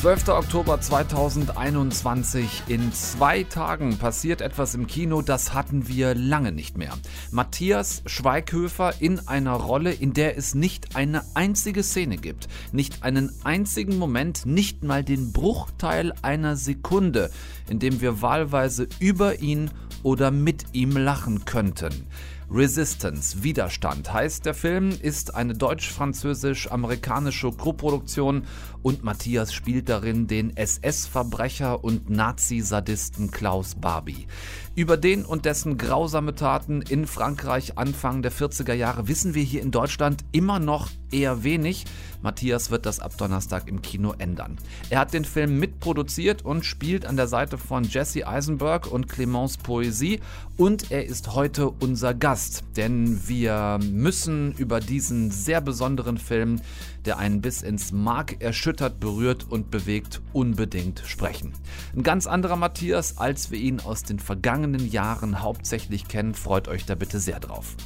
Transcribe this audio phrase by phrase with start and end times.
[0.00, 0.28] 12.
[0.28, 2.62] Oktober 2021.
[2.68, 6.94] In zwei Tagen passiert etwas im Kino, das hatten wir lange nicht mehr.
[7.32, 13.30] Matthias Schweighöfer in einer Rolle, in der es nicht eine einzige Szene gibt, nicht einen
[13.44, 17.30] einzigen Moment, nicht mal den Bruchteil einer Sekunde,
[17.68, 19.70] in dem wir wahlweise über ihn
[20.02, 22.06] oder mit ihm lachen könnten.
[22.52, 28.42] Resistance, Widerstand heißt der Film, ist eine deutsch-französisch-amerikanische Koproduktion
[28.82, 34.26] und Matthias spielt darin den SS-Verbrecher und Nazi-Sadisten Klaus Barbie.
[34.74, 39.62] Über den und dessen grausame Taten in Frankreich Anfang der 40er Jahre wissen wir hier
[39.62, 41.84] in Deutschland immer noch eher wenig.
[42.22, 44.58] Matthias wird das ab Donnerstag im Kino ändern.
[44.90, 49.56] Er hat den Film mitproduziert und spielt an der Seite von Jesse Eisenberg und Clemence
[49.56, 50.20] Poesie
[50.56, 56.60] und er ist heute unser Gast, denn wir müssen über diesen sehr besonderen Film,
[57.06, 61.54] der einen bis ins Mark erschüttert, berührt und bewegt, unbedingt sprechen.
[61.96, 66.84] Ein ganz anderer Matthias, als wir ihn aus den vergangenen Jahren hauptsächlich kennen, freut euch
[66.84, 67.76] da bitte sehr drauf.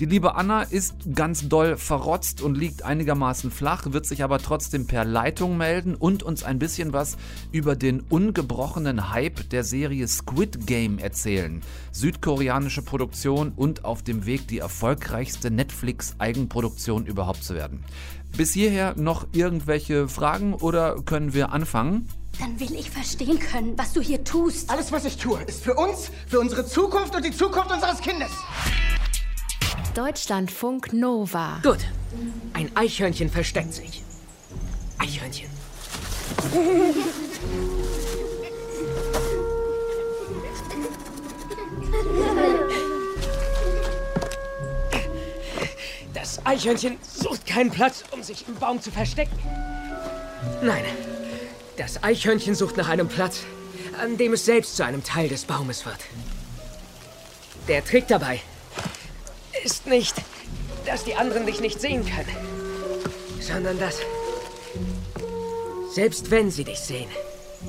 [0.00, 4.86] Die liebe Anna ist ganz doll verrotzt und liegt einigermaßen flach, wird sich aber trotzdem
[4.86, 7.18] per Leitung melden und uns ein bisschen was
[7.52, 11.60] über den ungebrochenen Hype der Serie Squid Game erzählen.
[11.92, 17.84] Südkoreanische Produktion und auf dem Weg die erfolgreichste Netflix-Eigenproduktion überhaupt zu werden.
[18.34, 22.08] Bis hierher noch irgendwelche Fragen oder können wir anfangen?
[22.38, 24.70] Dann will ich verstehen können, was du hier tust.
[24.70, 28.30] Alles, was ich tue, ist für uns, für unsere Zukunft und die Zukunft unseres Kindes.
[29.94, 31.60] Deutschlandfunk Nova.
[31.62, 31.78] Gut.
[32.52, 34.02] Ein Eichhörnchen versteckt sich.
[34.98, 35.48] Eichhörnchen.
[46.14, 49.38] Das Eichhörnchen sucht keinen Platz, um sich im Baum zu verstecken.
[50.62, 50.84] Nein,
[51.76, 53.40] das Eichhörnchen sucht nach einem Platz,
[54.00, 55.98] an dem es selbst zu einem Teil des Baumes wird.
[57.68, 58.40] Der Trick dabei
[59.64, 60.14] ist nicht,
[60.86, 62.36] dass die anderen dich nicht sehen können,
[63.40, 63.98] sondern dass,
[65.92, 67.08] selbst wenn sie dich sehen,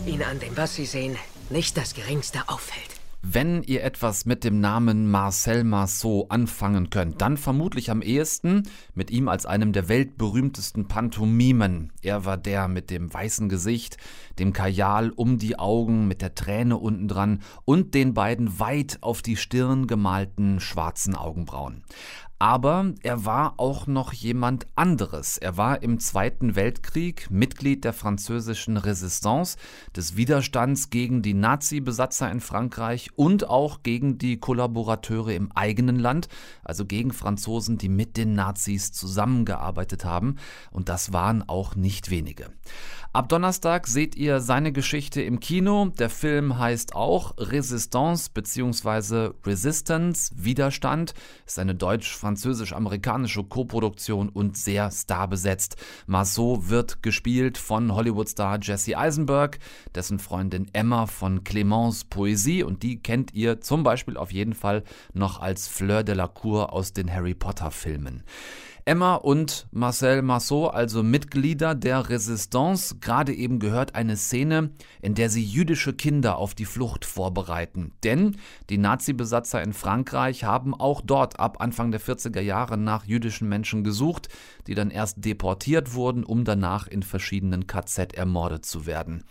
[0.06, 1.18] ihnen an dem, was sie sehen,
[1.50, 2.91] nicht das Geringste auffällt.
[3.24, 8.64] Wenn ihr etwas mit dem Namen Marcel Marceau anfangen könnt, dann vermutlich am ehesten
[8.96, 11.94] mit ihm als einem der weltberühmtesten Pantomimen.
[12.02, 13.98] Er war der mit dem weißen Gesicht,
[14.40, 19.22] dem Kajal um die Augen, mit der Träne unten dran und den beiden weit auf
[19.22, 21.84] die Stirn gemalten schwarzen Augenbrauen.
[22.42, 25.38] Aber er war auch noch jemand anderes.
[25.38, 29.60] Er war im Zweiten Weltkrieg Mitglied der französischen Resistance,
[29.96, 36.30] des Widerstands gegen die Nazi-Besatzer in Frankreich und auch gegen die Kollaborateure im eigenen Land,
[36.64, 40.38] also gegen Franzosen, die mit den Nazis zusammengearbeitet haben.
[40.72, 42.48] Und das waren auch nicht wenige.
[43.14, 45.92] Ab Donnerstag seht ihr seine Geschichte im Kino.
[46.00, 49.32] Der Film heißt auch Resistance bzw.
[49.46, 51.14] Resistance, Widerstand.
[51.46, 55.76] Ist eine deutsch-französisch-amerikanische Koproduktion und sehr starbesetzt.
[56.08, 59.60] Marceau wird gespielt von Hollywood-Star Jesse Eisenberg,
[59.94, 64.86] dessen Freundin Emma von Clemence Poesie und die kennt ihr zum Beispiel auf jeden Fall
[65.14, 68.24] noch als Fleur de la Cour aus den Harry Potter-Filmen.
[68.86, 74.72] Emma und Marcel Marceau, also Mitglieder der Resistance, gerade eben gehört eine Szene,
[75.02, 77.94] in der sie jüdische Kinder auf die Flucht vorbereiten.
[78.04, 78.38] Denn
[78.72, 83.84] die Nazi-Besatzer in Frankreich haben auch dort ab Anfang der 40er Jahre nach jüdischen Menschen
[83.84, 84.30] gesucht,
[84.66, 89.24] die dann erst deportiert wurden, um danach in verschiedenen KZ ermordet zu werden.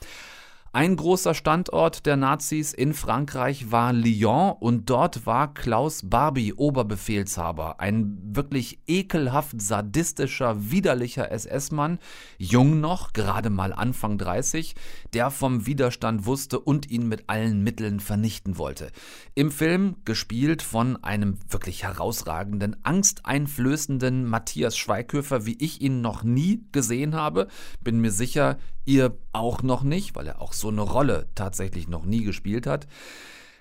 [0.73, 7.81] Ein großer Standort der Nazis in Frankreich war Lyon und dort war Klaus Barbie Oberbefehlshaber,
[7.81, 11.99] ein wirklich ekelhaft sadistischer, widerlicher SS-Mann,
[12.39, 14.77] jung noch, gerade mal Anfang 30,
[15.13, 18.91] der vom Widerstand wusste und ihn mit allen Mitteln vernichten wollte.
[19.35, 26.65] Im Film gespielt von einem wirklich herausragenden, angsteinflößenden Matthias Schweighöfer, wie ich ihn noch nie
[26.73, 27.49] gesehen habe,
[27.83, 32.05] bin mir sicher, ihr auch noch nicht, weil er auch so eine Rolle tatsächlich noch
[32.05, 32.87] nie gespielt hat.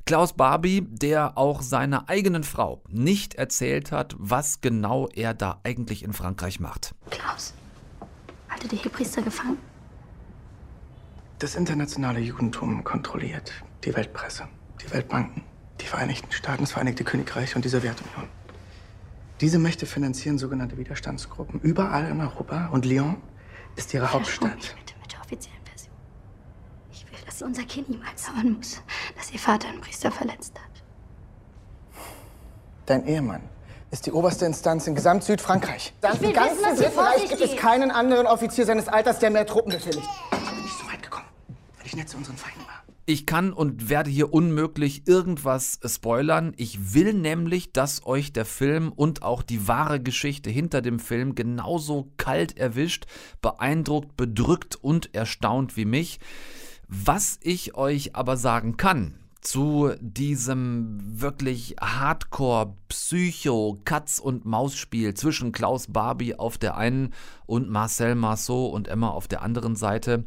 [0.06, 6.04] Klaus Barbie, der auch seiner eigenen Frau nicht erzählt hat, was genau er da eigentlich
[6.04, 6.96] in Frankreich macht.
[7.12, 7.54] Klaus,
[8.50, 9.58] halte die Priester gefangen?
[11.40, 13.54] Das internationale Judentum kontrolliert
[13.86, 14.48] die Weltpresse,
[14.84, 15.44] die Weltbanken,
[15.80, 18.28] die Vereinigten Staaten, das Vereinigte Königreich und die Sowjetunion.
[19.40, 23.16] Diese Mächte finanzieren sogenannte Widerstandsgruppen überall in Europa und Lyon
[23.78, 24.76] ist ihre Hauptstadt
[25.30, 25.94] offiziellen Version.
[26.92, 28.82] Ich will, dass unser Kind niemals hören muss,
[29.16, 30.84] dass ihr Vater einen Priester verletzt hat.
[32.86, 33.44] Dein Ehemann
[33.92, 35.94] ist die oberste Instanz in Gesamt-Südfrankreich.
[36.14, 39.46] Ich will Im ganzen Dritten Reich gibt es keinen anderen Offizier seines Alters, der mehr
[39.46, 40.10] Truppen befehligt.
[41.90, 42.84] Weil ich nett zu unseren Feinden war.
[43.06, 46.54] Ich kann und werde hier unmöglich irgendwas spoilern.
[46.58, 51.34] Ich will nämlich, dass euch der Film und auch die wahre Geschichte hinter dem Film
[51.34, 53.08] genauso kalt erwischt,
[53.42, 56.20] beeindruckt, bedrückt und erstaunt wie mich.
[56.88, 65.16] Was ich euch aber sagen kann, zu diesem wirklich Hardcore Psycho Katz und Maus Spiel
[65.16, 67.14] zwischen Klaus Barbie auf der einen
[67.48, 70.26] und Marcel Marceau und Emma auf der anderen Seite.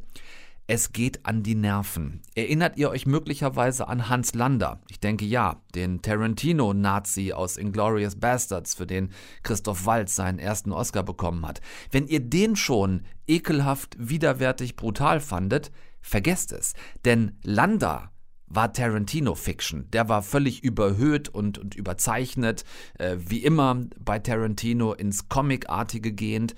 [0.69, 2.23] Es geht an die Nerven.
[2.37, 4.81] Erinnert ihr euch möglicherweise an Hans Lander?
[4.89, 9.11] Ich denke ja, den Tarantino-Nazi aus Inglorious Bastards, für den
[9.43, 11.61] Christoph Waltz seinen ersten Oscar bekommen hat.
[11.91, 16.75] Wenn ihr den schon ekelhaft, widerwärtig, brutal fandet, vergesst es.
[17.05, 18.13] Denn Lander
[18.47, 19.91] war Tarantino-Fiction.
[19.91, 22.65] Der war völlig überhöht und, und überzeichnet,
[22.99, 26.55] äh, wie immer bei Tarantino ins Comicartige gehend.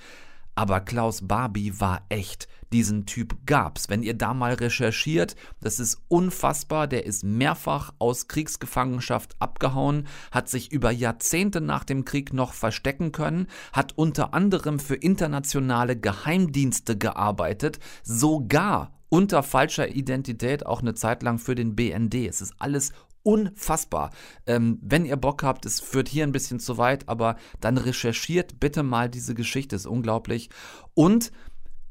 [0.54, 2.48] Aber Klaus Barbie war echt.
[2.72, 3.88] Diesen Typ gab's.
[3.88, 6.86] Wenn ihr da mal recherchiert, das ist unfassbar.
[6.86, 13.12] Der ist mehrfach aus Kriegsgefangenschaft abgehauen, hat sich über Jahrzehnte nach dem Krieg noch verstecken
[13.12, 21.22] können, hat unter anderem für internationale Geheimdienste gearbeitet, sogar unter falscher Identität auch eine Zeit
[21.22, 22.14] lang für den BND.
[22.26, 22.92] Es ist alles
[23.24, 24.10] unfassbar.
[24.46, 28.60] Ähm, wenn ihr Bock habt, es führt hier ein bisschen zu weit, aber dann recherchiert
[28.60, 30.50] bitte mal diese Geschichte, ist unglaublich.
[30.94, 31.32] Und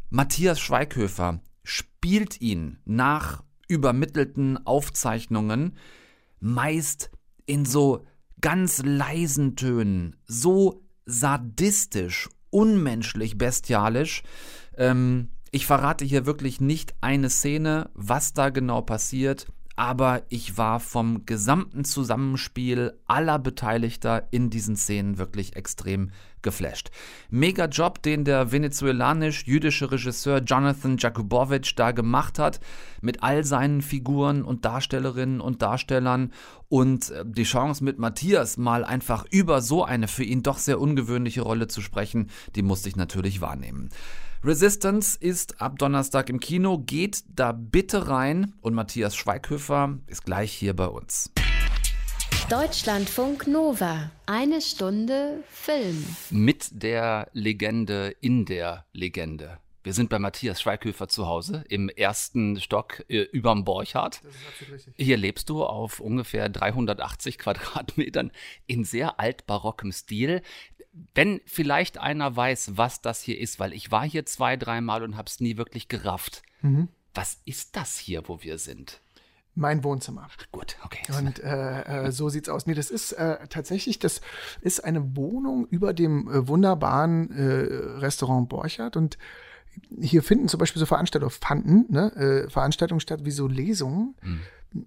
[0.09, 5.75] Matthias Schweighöfer spielt ihn nach übermittelten Aufzeichnungen
[6.39, 7.09] meist
[7.45, 8.05] in so
[8.39, 14.23] ganz leisen Tönen, so sadistisch, unmenschlich, bestialisch.
[14.77, 20.79] Ähm, ich verrate hier wirklich nicht eine Szene, was da genau passiert, aber ich war
[20.79, 26.11] vom gesamten Zusammenspiel aller Beteiligter in diesen Szenen wirklich extrem
[26.43, 26.91] geflasht.
[27.29, 32.59] Mega Job, den der venezuelanisch-jüdische Regisseur Jonathan Jakubowicz da gemacht hat,
[33.01, 36.33] mit all seinen Figuren und Darstellerinnen und Darstellern
[36.69, 40.79] und äh, die Chance mit Matthias mal einfach über so eine für ihn doch sehr
[40.79, 43.89] ungewöhnliche Rolle zu sprechen, die musste ich natürlich wahrnehmen.
[44.45, 46.77] Resistance ist ab Donnerstag im Kino.
[46.77, 51.31] Geht da bitte rein und Matthias Schweighöfer ist gleich hier bei uns.
[52.49, 54.11] Deutschlandfunk Nova.
[54.25, 56.05] Eine Stunde Film.
[56.29, 59.59] Mit der Legende in der Legende.
[59.83, 64.21] Wir sind bei Matthias Schweighöfer zu Hause im ersten Stock äh, überm Borchardt.
[64.95, 68.31] Hier lebst du auf ungefähr 380 Quadratmetern
[68.65, 70.41] in sehr altbarockem Stil.
[71.15, 75.17] Wenn vielleicht einer weiß, was das hier ist, weil ich war hier zwei, dreimal und
[75.17, 76.43] habe es nie wirklich gerafft.
[77.13, 79.01] Was ist das hier, wo wir sind?
[79.55, 80.27] Mein Wohnzimmer.
[80.51, 81.03] Gut, okay.
[81.15, 82.65] Und äh, äh, so sieht's aus.
[82.65, 84.21] Nee, das ist äh, tatsächlich, das
[84.61, 89.19] ist eine Wohnung über dem äh, wunderbaren äh, Restaurant Borchardt und
[89.99, 94.15] hier finden zum Beispiel so Veranstaltungen, fanden, ne, äh, Veranstaltungen statt wie so Lesungen,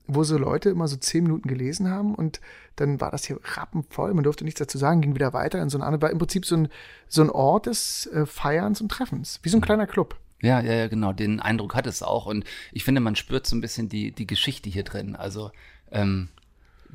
[0.06, 2.40] wo so Leute immer so zehn Minuten gelesen haben und
[2.74, 5.78] dann war das hier rappenvoll, man durfte nichts dazu sagen, ging wieder weiter in so
[5.78, 6.68] eine andere, war im Prinzip so ein,
[7.08, 10.16] so ein Ort des äh, Feierns und Treffens, wie so ein kleiner Club.
[10.42, 11.12] Ja, ja, ja, genau.
[11.12, 12.26] Den Eindruck hat es auch.
[12.26, 15.16] Und ich finde, man spürt so ein bisschen die, die Geschichte hier drin.
[15.16, 15.50] Also,
[15.90, 16.28] ähm,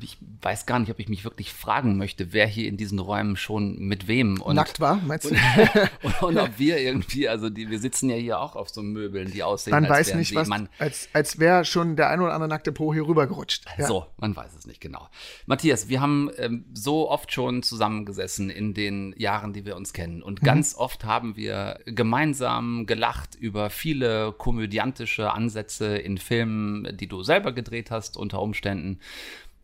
[0.00, 3.36] ich weiß gar nicht, ob ich mich wirklich fragen möchte, wer hier in diesen Räumen
[3.36, 5.36] schon mit wem und, Nackt war, meinst du?
[6.02, 9.30] und, und ob wir irgendwie, also die, wir sitzen ja hier auch auf so Möbeln,
[9.30, 12.32] die aussehen, Man als weiß nicht, was, man, als, als wäre schon der ein oder
[12.32, 13.66] andere nackte Po hier rübergerutscht.
[13.78, 13.86] Ja.
[13.86, 15.08] So, man weiß es nicht genau.
[15.46, 20.16] Matthias, wir haben ähm, so oft schon zusammengesessen in den Jahren, die wir uns kennen.
[20.16, 20.22] Mhm.
[20.22, 27.22] Und ganz oft haben wir gemeinsam gelacht über viele komödiantische Ansätze in Filmen, die du
[27.22, 28.98] selber gedreht hast, unter Umständen.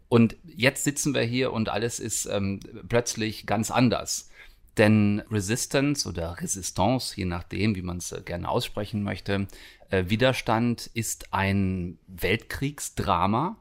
[0.09, 4.31] Und jetzt sitzen wir hier und alles ist ähm, plötzlich ganz anders.
[4.79, 9.49] Denn Resistance oder Resistance, je nachdem, wie man es äh, gerne aussprechen möchte,
[9.91, 13.57] äh, Widerstand ist ein Weltkriegsdrama.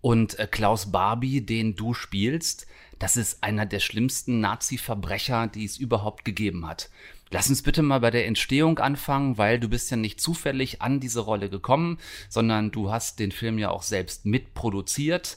[0.00, 2.66] Und äh, Klaus Barbie, den du spielst,
[2.98, 6.90] das ist einer der schlimmsten Nazi-Verbrecher, die es überhaupt gegeben hat.
[7.30, 11.00] Lass uns bitte mal bei der Entstehung anfangen, weil du bist ja nicht zufällig an
[11.00, 11.98] diese Rolle gekommen,
[12.28, 15.36] sondern du hast den Film ja auch selbst mitproduziert.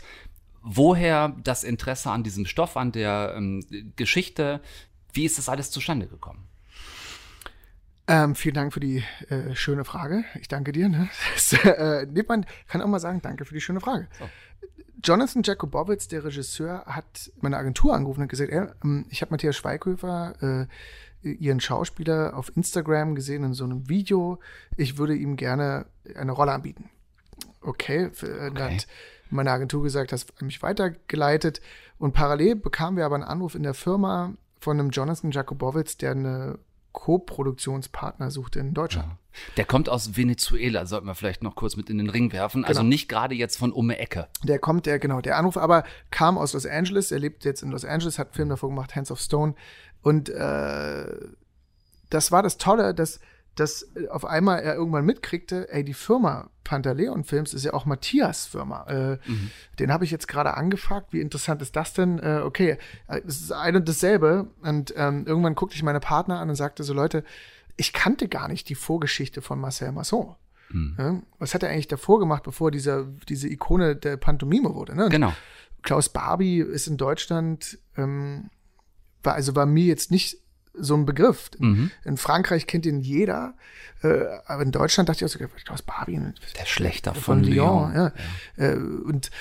[0.70, 4.62] Woher das Interesse an diesem Stoff, an der ähm, Geschichte?
[5.14, 6.48] Wie ist das alles zustande gekommen?
[8.10, 10.26] Ähm, vielen Dank für die äh, schöne Frage.
[10.40, 10.90] Ich danke dir.
[10.90, 11.10] Ne?
[11.36, 14.08] Das, äh, nee, man kann auch mal sagen, danke für die schöne Frage.
[15.04, 19.56] Jonathan Jakubowicz, der Regisseur, hat meine Agentur angerufen und gesagt, ey, ähm, ich habe Matthias
[19.56, 20.68] Schweighöfer,
[21.22, 24.40] äh, ihren Schauspieler, auf Instagram gesehen in so einem Video.
[24.76, 26.90] Ich würde ihm gerne eine Rolle anbieten.
[27.62, 28.78] Okay, für, äh, Okay.
[29.30, 31.62] Meine Agentur gesagt, hast mich weitergeleitet.
[31.98, 36.12] Und parallel bekamen wir aber einen Anruf in der Firma von einem Jonathan Jakobowitz, der
[36.12, 36.60] eine
[36.98, 39.08] Co-Produktionspartner suchte in Deutschland.
[39.08, 39.18] Ja.
[39.58, 42.66] Der kommt aus Venezuela, sollten wir vielleicht noch kurz mit in den Ring werfen.
[42.66, 42.90] Also genau.
[42.90, 44.28] nicht gerade jetzt von um die Ecke.
[44.44, 47.12] Der kommt, der, genau, der Anruf aber kam aus Los Angeles.
[47.12, 49.54] Er lebt jetzt in Los Angeles, hat einen Film davor gemacht, Hands of Stone.
[50.02, 51.06] Und äh,
[52.10, 53.20] das war das Tolle, dass
[53.60, 58.46] dass auf einmal er irgendwann mitkriegte, ey, die Firma Pantaleon Films ist ja auch Matthias
[58.46, 58.84] Firma.
[58.88, 59.52] Äh, mhm.
[59.80, 61.14] Den habe ich jetzt gerade angefragt.
[61.14, 62.20] Wie interessant ist das denn?
[62.20, 64.48] Äh, okay, es ist ein und dasselbe.
[64.62, 67.24] Und ähm, irgendwann guckte ich meine Partner an und sagte so, Leute,
[67.78, 70.36] ich kannte gar nicht die Vorgeschichte von Marcel Masson.
[70.70, 70.96] Mhm.
[70.98, 74.96] Ja, was hat er eigentlich davor gemacht, bevor dieser, diese Ikone der Pantomime wurde?
[74.96, 75.08] Ne?
[75.10, 75.34] Genau.
[75.84, 78.50] Klaus Barbie ist in Deutschland, ähm,
[79.24, 80.38] war, also war mir jetzt nicht
[80.80, 81.50] so ein Begriff.
[81.60, 81.92] Mhm.
[82.04, 83.54] In Frankreich kennt ihn jeder,
[84.04, 86.20] äh, aber in Deutschland dachte ich auch so, Klaus Barbie.
[86.60, 87.94] Der Schlechter von, von Lyon.
[87.94, 88.12] Lyon ja.
[88.58, 88.72] ja.
[88.72, 89.32] Äh, und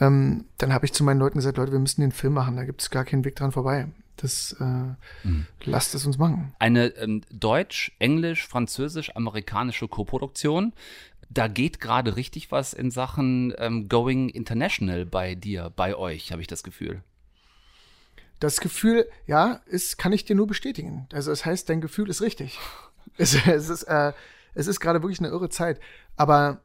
[0.00, 2.64] ähm, dann habe ich zu meinen Leuten gesagt, Leute, wir müssen den Film machen, da
[2.64, 3.88] gibt es gar keinen Weg dran vorbei.
[4.16, 5.46] Das äh, mhm.
[5.64, 6.54] lasst es uns machen.
[6.58, 10.72] Eine ähm, deutsch, englisch, französisch, amerikanische Koproduktion.
[11.28, 16.40] Da geht gerade richtig was in Sachen ähm, Going International bei dir, bei euch, habe
[16.40, 17.02] ich das Gefühl.
[18.40, 21.08] Das Gefühl, ja, ist, kann ich dir nur bestätigen.
[21.12, 22.58] Also das heißt, dein Gefühl ist richtig.
[23.18, 24.12] Es, es ist, äh,
[24.52, 25.80] es ist gerade wirklich eine irre Zeit.
[26.16, 26.60] Aber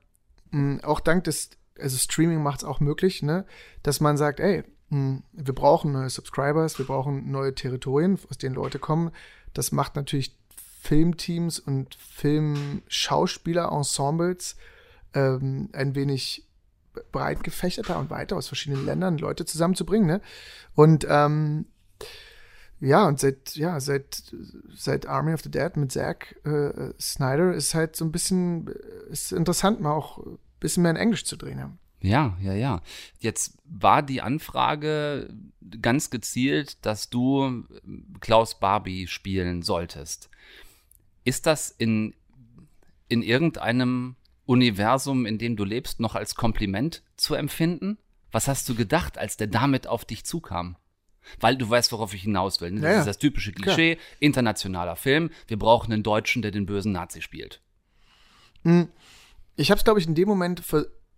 [0.49, 3.45] mh, hm, auch dank des, also Streaming macht es auch möglich, ne,
[3.83, 8.37] dass man sagt, ey, mh, hm, wir brauchen neue Subscribers, wir brauchen neue Territorien, aus
[8.37, 9.11] denen Leute kommen.
[9.53, 10.35] Das macht natürlich
[10.81, 14.57] Filmteams und Filmschauspieler-Ensembles
[15.13, 16.47] ähm, ein wenig
[17.11, 20.07] breit gefächerter und weiter aus verschiedenen Ländern Leute zusammenzubringen.
[20.07, 20.21] Ne?
[20.75, 21.65] Und ähm,
[22.79, 24.33] ja, und seit, ja, seit,
[24.73, 28.67] seit Army of the Dead mit Zack äh, Snyder ist halt so ein bisschen,
[29.09, 31.59] ist interessant, mal auch ein bisschen mehr in Englisch zu drehen.
[31.59, 31.71] Ja.
[32.03, 32.81] Ja, ja, ja.
[33.19, 35.31] Jetzt war die Anfrage
[35.81, 37.63] ganz gezielt, dass du
[38.19, 40.29] Klaus Barbie spielen solltest.
[41.23, 42.15] Ist das in,
[43.07, 44.15] in irgendeinem
[44.51, 47.97] Universum, in dem du lebst, noch als Kompliment zu empfinden?
[48.31, 50.75] Was hast du gedacht, als der damit auf dich zukam?
[51.39, 52.71] Weil du weißt, worauf ich hinaus will.
[52.71, 52.81] Ne?
[52.81, 54.07] Das ja, ist das typische Klischee, klar.
[54.19, 55.29] internationaler Film.
[55.47, 57.61] Wir brauchen einen Deutschen, der den bösen Nazi spielt.
[58.63, 58.89] Hm.
[59.55, 60.63] Ich habe es, glaube ich, in dem Moment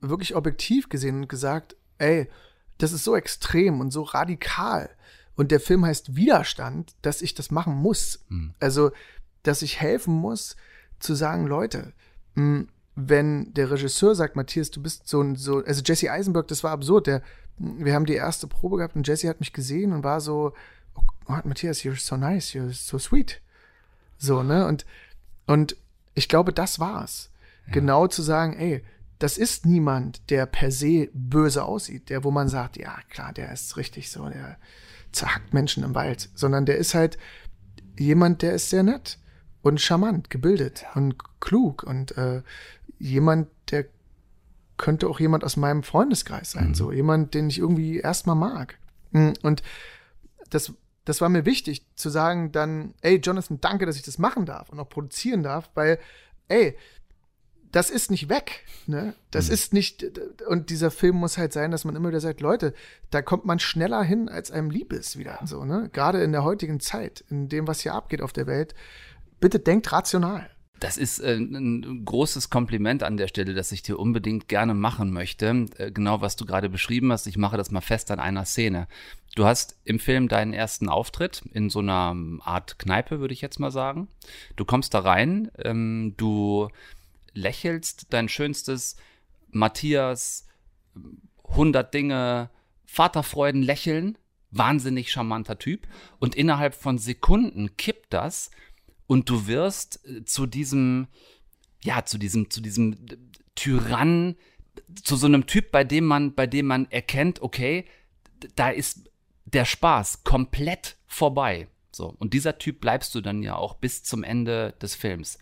[0.01, 2.29] wirklich objektiv gesehen und gesagt, ey,
[2.77, 4.89] das ist so extrem und so radikal.
[5.35, 8.25] Und der Film heißt Widerstand, dass ich das machen muss.
[8.29, 8.53] Mhm.
[8.59, 8.91] Also,
[9.41, 10.55] dass ich helfen muss,
[10.99, 11.93] zu sagen, Leute,
[12.35, 16.47] mh, hm, wenn der Regisseur sagt, Matthias, du bist so ein, so, also Jesse Eisenberg,
[16.47, 17.21] das war absurd, der,
[17.57, 20.53] wir haben die erste Probe gehabt und Jesse hat mich gesehen und war so,
[21.27, 23.41] oh, Matthias, you're so nice, you're so sweet.
[24.17, 24.85] So, ne, und,
[25.47, 25.75] und
[26.13, 27.31] ich glaube, das war's.
[27.67, 27.73] Ja.
[27.73, 28.83] Genau zu sagen, ey,
[29.19, 33.51] das ist niemand, der per se böse aussieht, der, wo man sagt, ja, klar, der
[33.51, 34.57] ist richtig so, der
[35.11, 37.17] zerhackt Menschen im Wald, sondern der ist halt
[37.97, 39.19] jemand, der ist sehr nett
[39.63, 40.91] und charmant, gebildet ja.
[40.93, 42.43] und klug und äh,
[42.99, 43.85] jemand, der
[44.77, 46.75] könnte auch jemand aus meinem Freundeskreis sein, mhm.
[46.75, 48.77] so jemand, den ich irgendwie erstmal mag.
[49.11, 49.63] Hm, und
[50.49, 50.73] das,
[51.05, 54.69] das war mir wichtig zu sagen dann, ey, Jonathan, danke, dass ich das machen darf
[54.69, 55.99] und auch produzieren darf, weil,
[56.49, 56.77] ey,
[57.71, 59.15] das ist nicht weg, ne?
[59.31, 59.53] Das mhm.
[59.53, 60.05] ist nicht,
[60.47, 62.73] und dieser Film muss halt sein, dass man immer wieder sagt, Leute,
[63.09, 65.89] da kommt man schneller hin, als einem lieb ist wieder, so, ne?
[65.91, 68.75] Gerade in der heutigen Zeit, in dem, was hier abgeht auf der Welt.
[69.43, 70.49] Bitte denkt rational.
[70.79, 75.11] Das ist äh, ein großes Kompliment an der Stelle, das ich dir unbedingt gerne machen
[75.11, 75.65] möchte.
[75.75, 77.27] Äh, genau, was du gerade beschrieben hast.
[77.27, 78.87] Ich mache das mal fest an einer Szene.
[79.35, 83.59] Du hast im Film deinen ersten Auftritt in so einer Art Kneipe, würde ich jetzt
[83.59, 84.07] mal sagen.
[84.55, 86.69] Du kommst da rein, ähm, du
[87.33, 88.95] lächelst dein schönstes
[89.51, 90.47] Matthias,
[91.49, 92.49] 100 Dinge,
[92.85, 94.17] Vaterfreuden lächeln,
[94.51, 95.85] wahnsinnig charmanter Typ.
[96.19, 98.49] Und innerhalb von Sekunden kippt das
[99.07, 101.07] und du wirst äh, zu diesem,
[101.83, 102.97] ja, zu diesem, zu diesem
[103.55, 104.35] Tyrann,
[105.03, 107.85] zu so einem Typ, bei dem man, bei dem man erkennt, okay,
[108.55, 109.09] da ist
[109.45, 111.67] der Spaß komplett vorbei.
[111.91, 112.15] So.
[112.17, 115.37] Und dieser Typ bleibst du dann ja auch bis zum Ende des Films.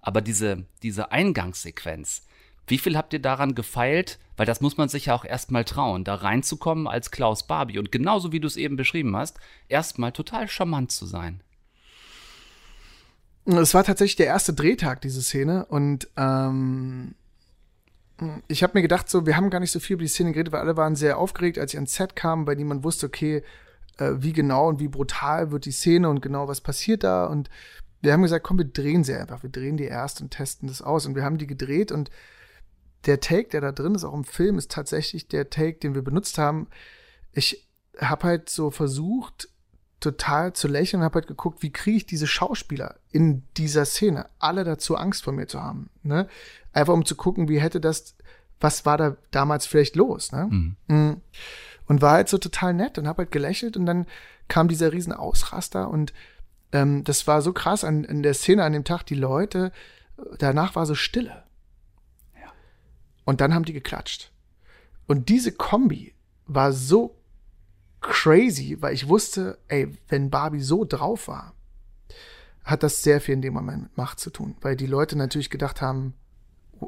[0.00, 2.26] Aber diese, diese Eingangssequenz,
[2.66, 4.18] wie viel habt ihr daran gefeilt?
[4.36, 7.92] Weil das muss man sich ja auch erstmal trauen, da reinzukommen als Klaus Barbie und
[7.92, 11.42] genauso wie du es eben beschrieben hast, erstmal total charmant zu sein.
[13.44, 15.66] Es war tatsächlich der erste Drehtag, diese Szene.
[15.66, 17.14] Und ähm,
[18.46, 20.52] ich habe mir gedacht, so, wir haben gar nicht so viel über die Szene geredet,
[20.52, 23.42] weil alle waren sehr aufgeregt, als ich ans Set kam, weil niemand wusste, okay,
[23.98, 27.26] äh, wie genau und wie brutal wird die Szene und genau was passiert da.
[27.26, 27.50] Und
[28.00, 29.42] wir haben gesagt, komm, wir drehen sie einfach.
[29.42, 31.06] Wir drehen die erst und testen das aus.
[31.06, 32.10] Und wir haben die gedreht und
[33.06, 36.02] der Take, der da drin ist, auch im Film, ist tatsächlich der Take, den wir
[36.02, 36.68] benutzt haben.
[37.32, 37.68] Ich
[38.00, 39.48] habe halt so versucht,
[40.02, 44.26] total zu lächeln und habe halt geguckt, wie kriege ich diese Schauspieler in dieser Szene
[44.38, 45.90] alle dazu, Angst vor mir zu haben.
[46.02, 46.28] Ne?
[46.72, 48.16] Einfach um zu gucken, wie hätte das,
[48.60, 50.32] was war da damals vielleicht los.
[50.32, 50.48] Ne?
[50.50, 50.76] Mhm.
[50.88, 51.20] Mm.
[51.86, 54.06] Und war halt so total nett und habe halt gelächelt und dann
[54.48, 56.12] kam dieser riesen Ausraster und
[56.72, 59.72] ähm, das war so krass an, an der Szene an dem Tag, die Leute,
[60.38, 61.42] danach war so Stille.
[62.34, 62.52] Ja.
[63.24, 64.32] Und dann haben die geklatscht.
[65.06, 66.14] Und diese Kombi
[66.46, 67.16] war so
[68.02, 71.54] crazy, weil ich wusste, ey, wenn Barbie so drauf war,
[72.64, 75.50] hat das sehr viel in dem Moment mit Macht zu tun, weil die Leute natürlich
[75.50, 76.14] gedacht haben,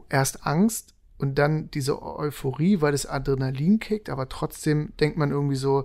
[0.08, 5.56] erst Angst und dann diese Euphorie, weil das Adrenalin kickt, aber trotzdem denkt man irgendwie
[5.56, 5.84] so,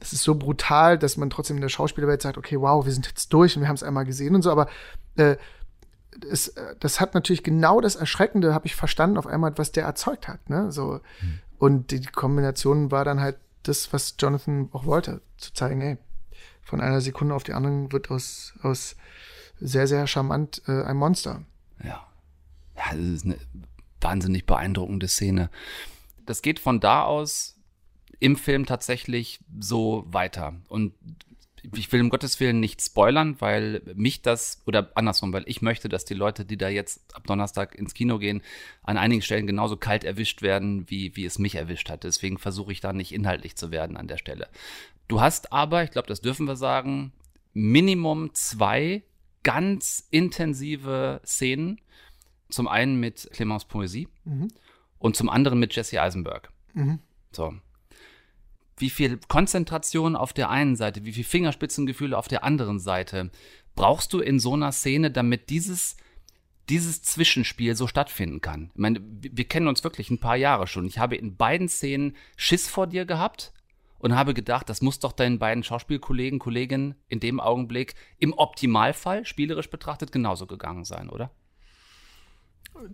[0.00, 3.06] das ist so brutal, dass man trotzdem in der Schauspielerwelt sagt, okay, wow, wir sind
[3.06, 4.68] jetzt durch und wir haben es einmal gesehen und so, aber
[5.16, 5.36] äh,
[6.30, 9.84] es, äh, das hat natürlich genau das Erschreckende, habe ich verstanden, auf einmal, was der
[9.84, 10.48] erzeugt hat.
[10.48, 10.72] Ne?
[10.72, 11.40] So, mhm.
[11.58, 15.98] Und die Kombination war dann halt das, was Jonathan auch wollte, zu zeigen, ey,
[16.62, 18.96] von einer Sekunde auf die andere wird aus, aus
[19.60, 21.44] sehr, sehr charmant äh, ein Monster.
[21.82, 22.06] Ja.
[22.76, 23.38] Ja, das ist eine
[24.00, 25.50] wahnsinnig beeindruckende Szene.
[26.26, 27.56] Das geht von da aus
[28.20, 30.54] im Film tatsächlich so weiter.
[30.68, 30.92] Und
[31.74, 35.88] ich will um Gottes Willen nicht spoilern, weil mich das, oder andersrum, weil ich möchte,
[35.88, 38.42] dass die Leute, die da jetzt ab Donnerstag ins Kino gehen,
[38.82, 42.04] an einigen Stellen genauso kalt erwischt werden, wie, wie es mich erwischt hat.
[42.04, 44.48] Deswegen versuche ich da nicht inhaltlich zu werden an der Stelle.
[45.08, 47.12] Du hast aber, ich glaube, das dürfen wir sagen,
[47.54, 49.02] Minimum zwei
[49.42, 51.80] ganz intensive Szenen.
[52.50, 54.48] Zum einen mit Clemens Poesie mhm.
[54.98, 56.50] und zum anderen mit Jesse Eisenberg.
[56.74, 56.98] Mhm.
[57.30, 57.54] So,
[58.80, 63.30] wie viel Konzentration auf der einen Seite, wie viel Fingerspitzengefühle auf der anderen Seite
[63.74, 65.96] brauchst du in so einer Szene, damit dieses
[66.68, 68.70] dieses Zwischenspiel so stattfinden kann.
[68.74, 70.86] Ich meine, wir kennen uns wirklich ein paar Jahre schon.
[70.86, 73.52] Ich habe in beiden Szenen Schiss vor dir gehabt
[73.98, 79.24] und habe gedacht, das muss doch deinen beiden Schauspielkollegen, Kolleginnen in dem Augenblick im Optimalfall,
[79.24, 81.30] spielerisch betrachtet, genauso gegangen sein, oder?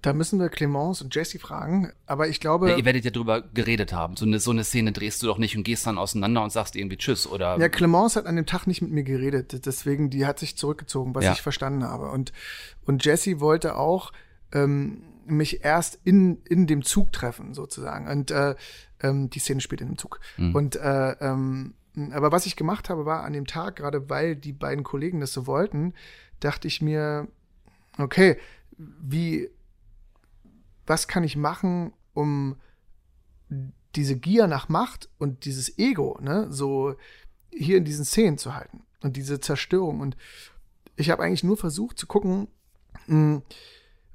[0.00, 2.70] Da müssen wir Clemence und Jesse fragen, aber ich glaube.
[2.70, 4.16] Ja, ihr werdet ja drüber geredet haben.
[4.16, 6.74] So eine, so eine Szene drehst du doch nicht und gehst dann auseinander und sagst
[6.74, 7.58] irgendwie Tschüss, oder?
[7.58, 11.14] Ja, Clemence hat an dem Tag nicht mit mir geredet, deswegen, die hat sich zurückgezogen,
[11.14, 11.32] was ja.
[11.32, 12.10] ich verstanden habe.
[12.10, 12.32] Und,
[12.86, 14.12] und Jesse wollte auch
[14.52, 18.08] ähm, mich erst in, in dem Zug treffen, sozusagen.
[18.08, 18.54] Und äh,
[19.02, 20.20] ähm, die Szene spielt in dem Zug.
[20.38, 20.54] Mhm.
[20.54, 21.74] Und äh, ähm,
[22.12, 25.32] aber was ich gemacht habe, war an dem Tag, gerade weil die beiden Kollegen das
[25.32, 25.94] so wollten,
[26.40, 27.28] dachte ich mir,
[27.98, 28.36] okay,
[28.76, 29.50] wie
[30.86, 32.56] was kann ich machen, um
[33.94, 36.96] diese Gier nach Macht und dieses Ego, ne, so
[37.50, 40.00] hier in diesen Szenen zu halten und diese Zerstörung.
[40.00, 40.16] Und
[40.96, 42.48] ich habe eigentlich nur versucht zu gucken,
[43.06, 43.42] hm,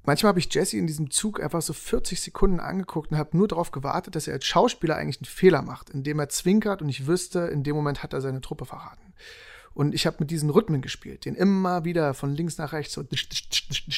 [0.04, 3.48] manchmal habe ich Jesse in diesem Zug einfach so 40 Sekunden angeguckt und habe nur
[3.48, 7.08] darauf gewartet, dass er als Schauspieler eigentlich einen Fehler macht, indem er zwinkert und ich
[7.08, 9.14] wüsste, in dem Moment hat er seine Truppe verraten.
[9.74, 13.04] Und ich habe mit diesen Rhythmen gespielt, den immer wieder von links nach rechts so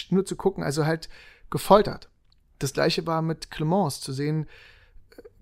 [0.09, 1.09] nur zu gucken, also halt
[1.49, 2.09] gefoltert.
[2.59, 4.47] Das gleiche war mit Clemence, zu sehen,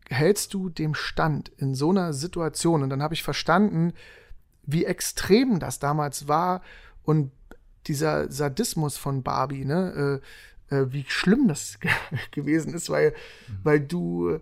[0.10, 2.84] hältst du dem Stand in so einer Situation?
[2.84, 3.94] Und dann habe ich verstanden,
[4.64, 6.62] wie extrem das damals war
[7.04, 7.32] und
[7.88, 10.22] dieser Sadismus von Barbie, ne,
[10.70, 11.80] äh, äh, wie schlimm das
[12.32, 13.12] gewesen ist, weil,
[13.48, 13.60] mhm.
[13.64, 14.40] weil du,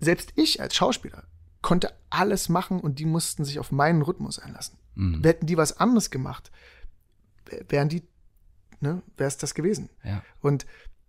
[0.00, 1.24] selbst ich als Schauspieler,
[1.66, 4.78] konnte alles machen und die mussten sich auf meinen Rhythmus einlassen.
[4.94, 5.24] Mhm.
[5.24, 6.52] Hätten die was anderes gemacht,
[7.68, 8.04] wären die
[8.78, 9.90] ne, wäre es das gewesen.
[10.04, 10.22] Ja.
[10.40, 10.64] Und,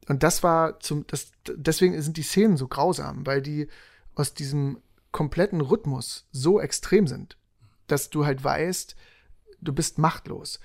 [0.07, 3.67] und das war zum, das, deswegen sind die Szenen so grausam, weil die
[4.15, 7.37] aus diesem kompletten Rhythmus so extrem sind,
[7.85, 8.95] dass du halt weißt,
[9.61, 10.59] du bist machtlos.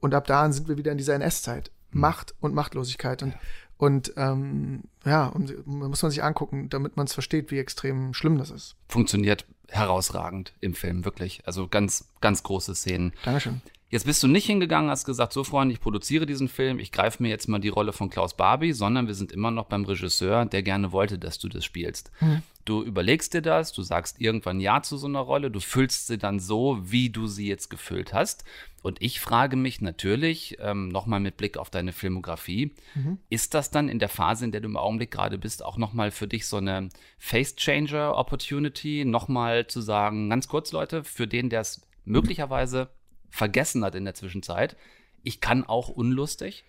[0.00, 1.72] Und ab da sind wir wieder in dieser NS-Zeit.
[1.90, 2.00] Mhm.
[2.00, 3.22] Macht und Machtlosigkeit.
[3.22, 3.40] Und, ja.
[3.82, 8.38] Und ähm, ja, und muss man sich angucken, damit man es versteht, wie extrem schlimm
[8.38, 8.76] das ist.
[8.88, 11.42] Funktioniert herausragend im Film, wirklich.
[11.46, 13.12] Also ganz, ganz große Szenen.
[13.24, 13.60] Dankeschön.
[13.90, 17.20] Jetzt bist du nicht hingegangen, hast gesagt, so Freunde, ich produziere diesen Film, ich greife
[17.24, 20.46] mir jetzt mal die Rolle von Klaus Barbie, sondern wir sind immer noch beim Regisseur,
[20.46, 22.12] der gerne wollte, dass du das spielst.
[22.20, 22.42] Mhm.
[22.64, 26.18] Du überlegst dir das, du sagst irgendwann Ja zu so einer Rolle, du füllst sie
[26.18, 28.44] dann so, wie du sie jetzt gefüllt hast.
[28.82, 33.18] Und ich frage mich natürlich, ähm, nochmal mit Blick auf deine Filmografie, mhm.
[33.30, 36.10] ist das dann in der Phase, in der du im Augenblick gerade bist, auch nochmal
[36.10, 41.82] für dich so eine Face-Changer-Opportunity, nochmal zu sagen, ganz kurz Leute, für den, der es
[42.04, 42.90] möglicherweise
[43.30, 44.76] vergessen hat in der Zwischenzeit.
[45.22, 46.64] Ich kann auch unlustig.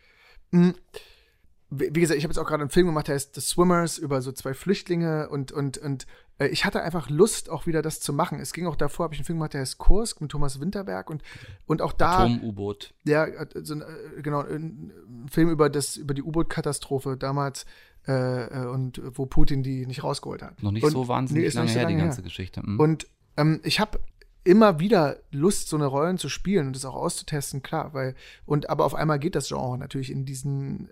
[0.52, 0.76] Mhm.
[1.80, 4.22] Wie gesagt, ich habe jetzt auch gerade einen Film gemacht, der heißt The Swimmers über
[4.22, 6.06] so zwei Flüchtlinge und und und
[6.38, 8.40] äh, ich hatte einfach Lust, auch wieder das zu machen.
[8.40, 11.10] Es ging auch davor, habe ich einen Film gemacht, der heißt Kursk mit Thomas Winterberg
[11.10, 11.24] und
[11.66, 12.94] und auch da Atom-U-Boot.
[13.06, 14.92] ja, so ein, äh, genau, ein
[15.24, 17.66] ein Film über das, über die U-Boot-Katastrophe damals
[18.08, 20.62] äh, äh, und wo Putin die nicht rausgeholt hat.
[20.62, 22.62] Noch nicht und, so wahnsinnig noch lange so her, die lange ganze Geschichte.
[22.64, 22.80] Mhm.
[22.80, 23.08] Und
[23.38, 24.00] ähm, ich habe
[24.44, 28.70] immer wieder Lust, so eine Rollen zu spielen und das auch auszutesten, klar, weil, und
[28.70, 30.90] aber auf einmal geht das Genre natürlich in diesen,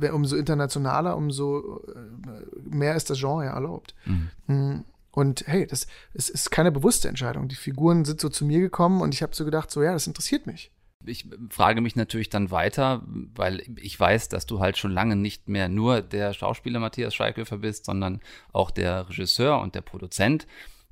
[0.00, 3.94] äh, umso internationaler, umso äh, mehr ist das Genre ja erlaubt.
[4.04, 4.84] Mhm.
[5.12, 7.48] Und hey, das es ist keine bewusste Entscheidung.
[7.48, 10.06] Die Figuren sind so zu mir gekommen und ich habe so gedacht, so ja, das
[10.06, 10.70] interessiert mich.
[11.06, 13.02] Ich frage mich natürlich dann weiter,
[13.34, 17.56] weil ich weiß, dass du halt schon lange nicht mehr nur der Schauspieler Matthias Schweighöfer
[17.56, 18.20] bist, sondern
[18.52, 20.46] auch der Regisseur und der Produzent.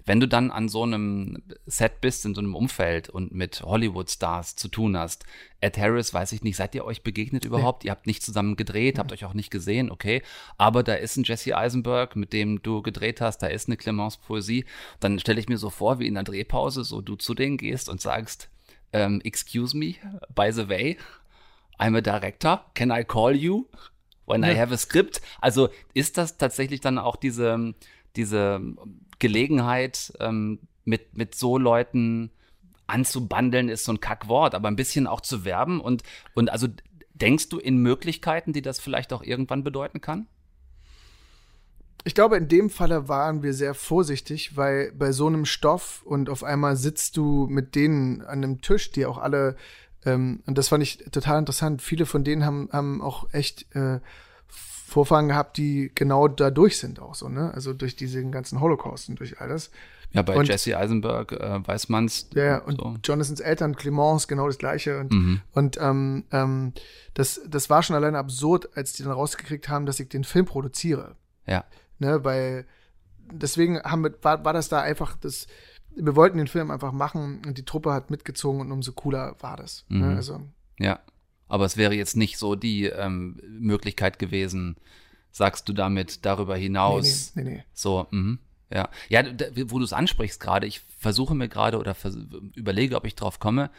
[0.09, 4.57] Wenn du dann an so einem Set bist, in so einem Umfeld und mit Hollywood-Stars
[4.57, 5.27] zu tun hast,
[5.61, 7.85] Ed Harris, weiß ich nicht, seid ihr euch begegnet überhaupt?
[7.85, 10.23] Ihr habt nicht zusammen gedreht, habt euch auch nicht gesehen, okay.
[10.57, 14.17] Aber da ist ein Jesse Eisenberg, mit dem du gedreht hast, da ist eine Clemence
[14.17, 14.65] Poesie.
[14.99, 17.91] Dann stelle ich mir so vor, wie in der Drehpause, so du zu denen gehst
[17.91, 18.49] und sagst,
[18.95, 19.97] ähm, excuse me,
[20.35, 20.97] by the way,
[21.79, 23.67] I'm a director, can I call you
[24.25, 25.21] when I have a script?
[25.43, 27.75] Also ist das tatsächlich dann auch diese,
[28.17, 28.75] diese
[29.19, 32.31] Gelegenheit, ähm, mit, mit so Leuten
[32.87, 36.03] anzubandeln, ist so ein Kackwort, aber ein bisschen auch zu werben und,
[36.35, 36.69] und also
[37.15, 40.27] denkst du in Möglichkeiten, die das vielleicht auch irgendwann bedeuten kann?
[42.05, 46.31] Ich glaube, in dem Falle waren wir sehr vorsichtig, weil bei so einem Stoff und
[46.31, 49.57] auf einmal sitzt du mit denen an einem Tisch, die auch alle,
[50.07, 54.01] ähm, und das fand ich total interessant, viele von denen haben, haben auch echt äh,
[54.89, 57.53] Vorfahren gehabt, die genau da durch sind auch so, ne?
[57.55, 59.71] Also durch diesen ganzen Holocaust und durch all das.
[60.13, 62.29] Ja, bei Und- Jesse Eisenberg äh, weiß man's.
[62.35, 62.97] Ja, ja, und so.
[63.05, 64.99] Jonathan's Eltern, Clemence, genau das Gleiche.
[65.01, 65.41] Und, Mhm.
[65.53, 66.73] und ähm, ähm,
[67.13, 70.47] das, das war schon allein absurd, als die dann rausgekriegt haben, dass ich den Film
[70.47, 71.17] produziere.
[71.47, 71.65] Ja.
[71.99, 72.65] Ne, weil
[73.31, 75.47] deswegen haben wir, war, war das da einfach das.
[75.95, 79.57] Wir wollten den Film einfach machen und die Truppe hat mitgezogen und umso cooler war
[79.59, 79.85] das.
[79.89, 79.99] Mhm.
[80.01, 80.17] Ne?
[80.17, 80.41] Also,
[80.79, 81.01] Ja,
[81.49, 84.77] aber es wäre jetzt nicht so die ähm, Möglichkeit gewesen,
[85.33, 87.33] sagst du damit darüber nee, hinaus.
[87.35, 87.65] nee, nee, nee.
[87.73, 88.39] So, mhm.
[88.73, 88.89] ja.
[89.09, 92.17] Ja, d- wo du es ansprichst gerade, ich versuche mir gerade oder vers
[92.55, 93.71] überlege, ob ich drauf komme,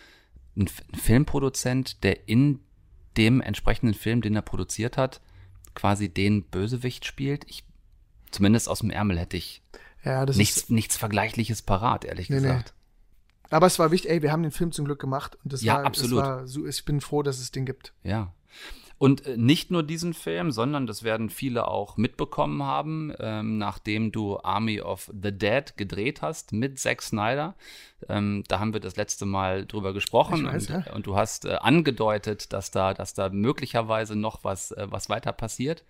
[0.55, 2.59] ein, F- ein Filmproduzent, der in
[3.17, 5.21] dem entsprechenden Film, den er produziert hat,
[5.75, 7.45] quasi den Bösewicht spielt.
[7.49, 7.63] Ich,
[8.31, 9.61] zumindest aus dem Ärmel hätte ich
[10.03, 10.71] Ja, nichts, ist.
[10.71, 12.47] nichts Vergleichliches parat, ehrlich Nee, nee.
[13.49, 15.75] Aber es war wichtig, ey, wir haben den Film zum Glück gemacht und das Ja,
[15.75, 16.23] war, absolut.
[16.23, 17.93] War ich bin froh, dass es den gibt.
[18.03, 18.33] Ja.
[18.99, 24.11] Und äh, nicht nur diesen Film, sondern das werden viele auch mitbekommen haben, ähm, nachdem
[24.11, 27.55] du Army of the Dead gedreht hast mit Zack Snyder.
[28.09, 30.93] Ähm, da haben wir das letzte Mal drüber gesprochen weiß, und, ja.
[30.93, 35.31] und du hast äh, angedeutet, dass da, dass da möglicherweise noch was, äh, was weiter
[35.31, 35.85] passiert.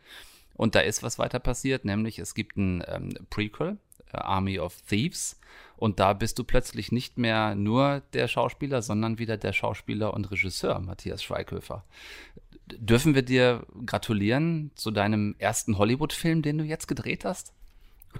[0.53, 3.77] Und da ist was weiter passiert, nämlich es gibt ein ähm, Prequel,
[4.13, 5.39] äh, Army of Thieves.
[5.79, 10.29] Und da bist du plötzlich nicht mehr nur der Schauspieler, sondern wieder der Schauspieler und
[10.29, 11.85] Regisseur Matthias Schweighöfer.
[12.67, 17.53] Dürfen wir dir gratulieren zu deinem ersten Hollywood-Film, den du jetzt gedreht hast?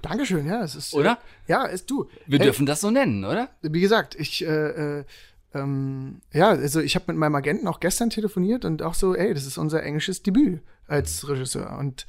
[0.02, 0.94] Dankeschön, ja, es ist.
[0.94, 1.18] Oder?
[1.48, 2.08] Ja, ist du.
[2.26, 3.50] Wir Hey, dürfen das so nennen, oder?
[3.60, 5.04] wie gesagt, ich, äh, äh,
[5.52, 9.34] ähm, ja, also ich habe mit meinem Agenten auch gestern telefoniert und auch so, ey,
[9.34, 12.06] das ist unser englisches Debüt als Regisseur und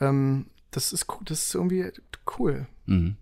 [0.00, 1.90] ähm, das ist cool, das ist irgendwie
[2.38, 2.66] cool.
[2.86, 3.16] Mhm.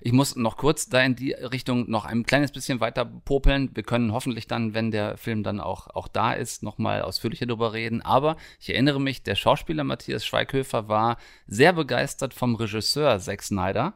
[0.00, 3.70] Ich muss noch kurz da in die Richtung noch ein kleines bisschen weiter popeln.
[3.74, 7.72] Wir können hoffentlich dann, wenn der Film dann auch, auch da ist, nochmal ausführlicher darüber
[7.72, 8.02] reden.
[8.02, 13.94] Aber ich erinnere mich, der Schauspieler Matthias Schweighöfer war sehr begeistert vom Regisseur Zack Snyder.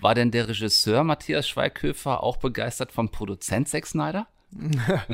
[0.00, 4.26] War denn der Regisseur Matthias Schweighöfer auch begeistert vom Produzent Zack Snyder?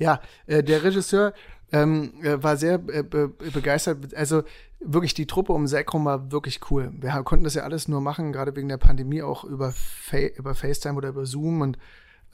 [0.00, 1.34] Ja, äh, der Regisseur
[1.72, 4.14] ähm, äh, war sehr äh, be begeistert.
[4.14, 4.44] Also
[4.80, 6.92] wirklich die Truppe um Zack rum war wirklich cool.
[6.98, 10.54] Wir konnten das ja alles nur machen, gerade wegen der Pandemie auch über, Fa über
[10.54, 11.78] FaceTime oder über Zoom und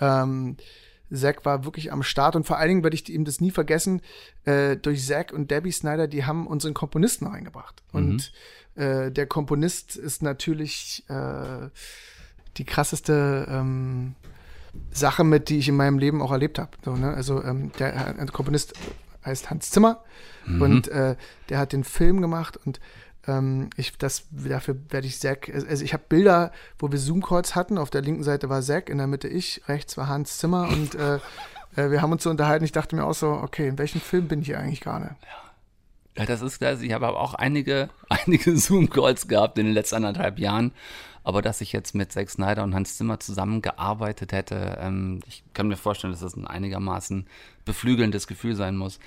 [0.01, 0.57] ähm,
[1.13, 4.01] Zack war wirklich am Start und vor allen Dingen werde ich ihm das nie vergessen,
[4.45, 7.83] äh, durch Zack und Debbie Snyder, die haben unseren Komponisten reingebracht.
[7.93, 8.33] Und
[8.75, 11.69] äh, der Komponist ist natürlich äh,
[12.57, 14.15] die krasseste ähm,
[14.91, 16.71] Sache mit, die ich in meinem Leben auch erlebt habe.
[16.85, 17.15] So, ne?
[17.15, 18.75] Also ähm, der, der Komponist
[19.25, 20.05] heißt Hans Zimmer
[20.47, 21.17] und äh,
[21.49, 22.81] der hat den Film gemacht und
[23.27, 27.79] ähm, ich, das, dafür werde ich Zack, also ich habe Bilder, wo wir Zoom-Calls hatten,
[27.79, 30.95] auf der linken Seite war Zack, in der Mitte ich, rechts war Hans Zimmer und
[30.95, 31.17] äh,
[31.77, 34.29] äh, wir haben uns so unterhalten, ich dachte mir auch so, okay, in welchem Film
[34.29, 35.17] bin ich hier eigentlich gerade?
[36.17, 36.81] Ja, das ist das.
[36.81, 40.73] Ich habe aber auch einige, einige Zoom-Calls gehabt in den letzten anderthalb Jahren.
[41.25, 45.69] Aber dass ich jetzt mit Zack Snyder und Hans Zimmer zusammengearbeitet hätte, ähm, ich kann
[45.69, 47.27] mir vorstellen, dass das ein einigermaßen
[47.65, 49.01] beflügelndes Gefühl sein muss.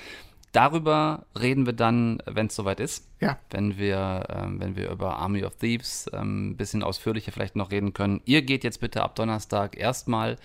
[0.52, 3.08] darüber reden wir dann, wenn es soweit ist.
[3.20, 3.38] Ja.
[3.52, 7.70] Wenn wir, ähm, wenn wir über Army of Thieves ähm, ein bisschen ausführlicher vielleicht noch
[7.70, 8.22] reden können.
[8.26, 10.38] Ihr geht jetzt bitte ab Donnerstag erstmal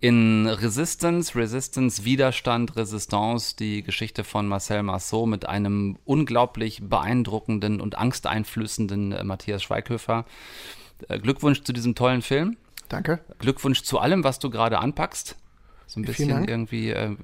[0.00, 7.96] in Resistance, Resistance, Widerstand, Resistance, die Geschichte von Marcel Marceau mit einem unglaublich beeindruckenden und
[7.96, 10.24] angsteinflößenden äh, Matthias Schweighöfer.
[11.08, 12.56] Äh, Glückwunsch zu diesem tollen Film.
[12.88, 13.20] Danke.
[13.38, 15.36] Glückwunsch zu allem, was du gerade anpackst.
[15.86, 17.14] So ein bisschen irgendwie äh,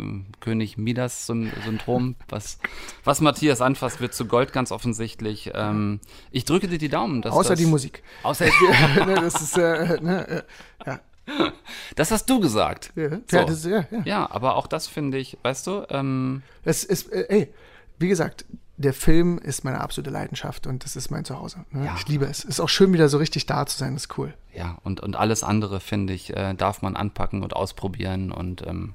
[0.40, 2.14] König Midas-Syndrom.
[2.28, 2.58] Was,
[3.04, 5.50] was Matthias anfasst, wird zu Gold ganz offensichtlich.
[5.54, 7.24] Ähm, ich drücke dir die Daumen.
[7.24, 8.02] Außer das, die Musik.
[8.22, 8.46] Außer,
[9.06, 10.42] Ne, das ist, äh, ne, äh,
[10.86, 11.00] ja.
[11.96, 12.92] das hast du gesagt.
[12.96, 13.36] Ja, So.
[13.36, 14.02] ja, das, ja, ja.
[14.04, 17.54] Ja, aber auch das finde ich, weißt du, ähm, Es ist, äh, ey,
[17.98, 18.44] wie gesagt,
[18.80, 21.64] der Film ist meine absolute Leidenschaft und das ist mein Zuhause.
[21.70, 21.84] Ne?
[21.84, 21.96] Ja.
[21.98, 22.44] Ich liebe es.
[22.44, 23.92] Ist auch schön, wieder so richtig da zu sein.
[23.92, 24.32] Das ist cool.
[24.54, 28.32] ja, und, und alles andere, finde ich, äh, darf man anpacken und ausprobieren.
[28.32, 28.94] Und ähm,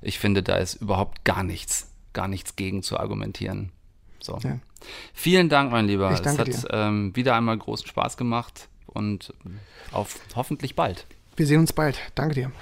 [0.00, 3.72] ich finde, da ist überhaupt gar nichts, gar nichts gegen zu argumentieren.
[4.20, 4.38] So.
[4.42, 4.58] Ja.
[5.12, 6.12] Vielen Dank, mein Lieber.
[6.12, 9.34] Ich danke es hat ähm, wieder einmal großen Spaß gemacht und
[9.92, 11.06] auf hoffentlich bald.
[11.36, 11.98] Wir sehen uns bald.
[12.14, 12.52] Danke dir.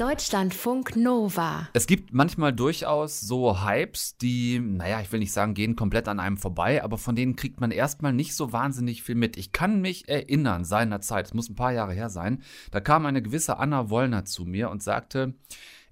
[0.00, 1.68] Deutschlandfunk Nova.
[1.74, 6.20] Es gibt manchmal durchaus so Hypes, die, naja, ich will nicht sagen, gehen komplett an
[6.20, 9.36] einem vorbei, aber von denen kriegt man erstmal nicht so wahnsinnig viel mit.
[9.36, 13.20] Ich kann mich erinnern, seinerzeit, es muss ein paar Jahre her sein, da kam eine
[13.20, 15.34] gewisse Anna Wollner zu mir und sagte,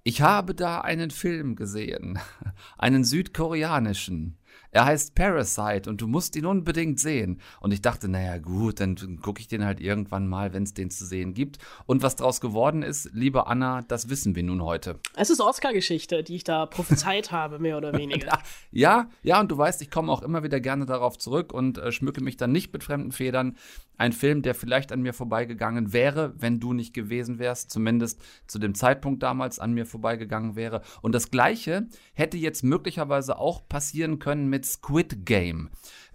[0.05, 2.19] ich habe da einen Film gesehen,
[2.79, 4.38] einen südkoreanischen.
[4.71, 7.41] Er heißt Parasite und du musst ihn unbedingt sehen.
[7.61, 10.91] Und ich dachte, naja gut, dann gucke ich den halt irgendwann mal, wenn es den
[10.91, 11.59] zu sehen gibt.
[11.87, 14.99] Und was draus geworden ist, liebe Anna, das wissen wir nun heute.
[15.17, 18.39] Es ist Oscar-Geschichte, die ich da prophezeit habe, mehr oder weniger.
[18.71, 21.93] Ja, ja, und du weißt, ich komme auch immer wieder gerne darauf zurück und äh,
[21.93, 23.57] schmücke mich dann nicht mit fremden Federn.
[23.99, 28.59] Ein Film, der vielleicht an mir vorbeigegangen wäre, wenn du nicht gewesen wärst, zumindest zu
[28.59, 30.83] dem Zeitpunkt damals an mir vorbeigegangen wäre.
[31.03, 35.69] Und das Gleiche hätte jetzt möglicherweise auch passieren können mit Squid Game.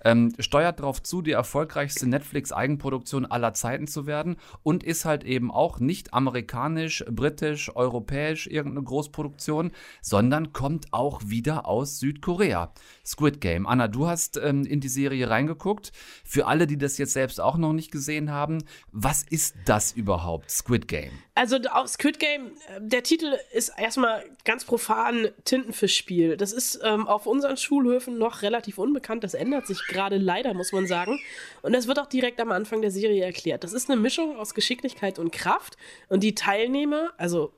[0.03, 5.51] Ähm, steuert darauf zu, die erfolgreichste Netflix-Eigenproduktion aller Zeiten zu werden und ist halt eben
[5.51, 12.71] auch nicht amerikanisch, britisch, europäisch irgendeine Großproduktion, sondern kommt auch wieder aus Südkorea.
[13.05, 13.67] Squid Game.
[13.67, 15.91] Anna, du hast ähm, in die Serie reingeguckt.
[16.23, 20.51] Für alle, die das jetzt selbst auch noch nicht gesehen haben, was ist das überhaupt,
[20.51, 21.11] Squid Game?
[21.35, 26.37] Also auf Squid Game, äh, der Titel ist erstmal ganz profan Tintenfischspiel.
[26.37, 29.23] Das ist ähm, auf unseren Schulhöfen noch relativ unbekannt.
[29.23, 31.19] Das ändert sich gerade leider, muss man sagen.
[31.61, 33.63] Und das wird auch direkt am Anfang der Serie erklärt.
[33.63, 35.77] Das ist eine Mischung aus Geschicklichkeit und Kraft.
[36.09, 37.53] Und die Teilnehmer, also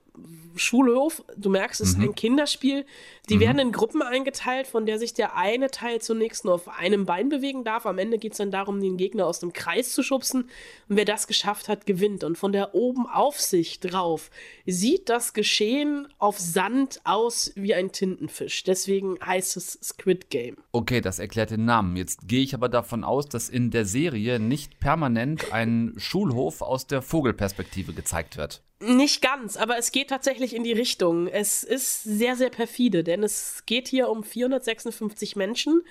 [0.56, 2.86] Schulhof, du merkst, es ist ein Kinderspiel.
[3.30, 7.06] Die werden in Gruppen eingeteilt, von der sich der eine Teil zunächst nur auf einem
[7.06, 7.86] Bein bewegen darf.
[7.86, 10.44] Am Ende geht es dann darum, den Gegner aus dem Kreis zu schubsen.
[10.88, 12.24] Und wer das geschafft hat, gewinnt.
[12.24, 14.30] Und von der oben Aufsicht drauf
[14.66, 18.64] sieht das Geschehen auf Sand aus wie ein Tintenfisch.
[18.64, 20.58] Deswegen heißt es Squid Game.
[20.72, 21.98] Okay, das erklärt den Namen.
[21.98, 26.88] Jetzt gehe ich aber davon aus, dass in der Serie nicht permanent ein Schulhof aus
[26.88, 28.62] der Vogelperspektive gezeigt wird.
[28.82, 31.28] Nicht ganz, aber es geht tatsächlich in die Richtung.
[31.28, 35.82] Es ist sehr, sehr perfide, denn es geht hier um 456 Menschen,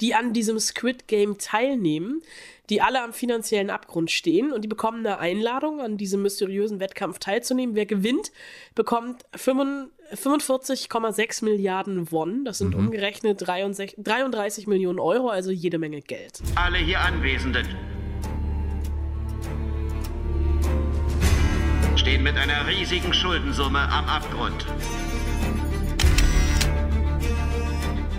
[0.00, 2.20] die an diesem Squid Game teilnehmen,
[2.68, 7.20] die alle am finanziellen Abgrund stehen und die bekommen eine Einladung, an diesem mysteriösen Wettkampf
[7.20, 7.76] teilzunehmen.
[7.76, 8.32] Wer gewinnt,
[8.74, 16.42] bekommt 45,6 Milliarden Won, das sind umgerechnet 63, 33 Millionen Euro, also jede Menge Geld.
[16.56, 17.68] Alle hier Anwesenden
[22.02, 24.66] stehen mit einer riesigen Schuldensumme am Abgrund.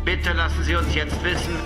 [0.06, 1.60] Bitte lassen Sie uns jetzt wissen,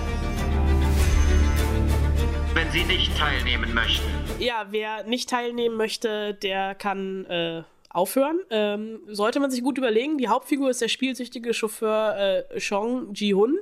[2.54, 4.08] wenn Sie nicht teilnehmen möchten.
[4.40, 8.40] Ja, wer nicht teilnehmen möchte, der kann äh, aufhören.
[8.50, 10.18] Ähm, sollte man sich gut überlegen.
[10.18, 12.58] Die Hauptfigur ist der spielsüchtige Chauffeur äh,
[13.14, 13.58] Ji-hun,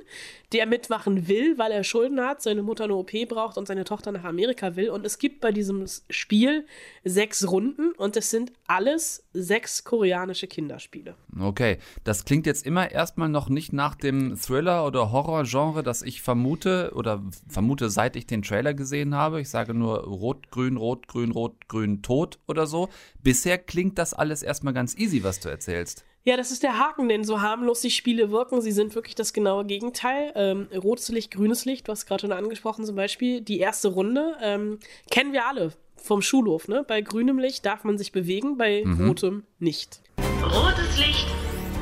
[0.53, 4.11] der mitmachen will, weil er Schulden hat, seine Mutter eine OP braucht und seine Tochter
[4.11, 4.89] nach Amerika will.
[4.89, 6.65] Und es gibt bei diesem Spiel
[7.03, 11.15] sechs Runden und es sind alles sechs koreanische Kinderspiele.
[11.39, 16.21] Okay, das klingt jetzt immer erstmal noch nicht nach dem Thriller- oder Horror-Genre, das ich
[16.21, 19.41] vermute oder vermute, seit ich den Trailer gesehen habe.
[19.41, 22.89] Ich sage nur Rot, Grün, Rot, Grün, Rot, Grün, Tot oder so.
[23.21, 26.03] Bisher klingt das alles erstmal ganz easy, was du erzählst.
[26.23, 29.31] Ja, das ist der Haken, denn so harmlos die Spiele wirken, sie sind wirklich das
[29.31, 30.33] genaue Gegenteil.
[30.35, 33.41] Ähm, rotes Licht, grünes Licht, du hast gerade schon angesprochen zum Beispiel.
[33.41, 36.67] Die erste Runde ähm, kennen wir alle vom Schulhof.
[36.67, 36.83] Ne?
[36.87, 40.01] Bei grünem Licht darf man sich bewegen, bei rotem nicht.
[40.43, 41.27] Rotes Licht,